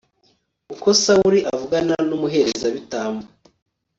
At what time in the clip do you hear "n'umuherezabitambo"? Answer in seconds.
2.07-3.25